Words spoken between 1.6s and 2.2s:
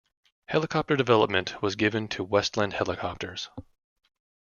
was given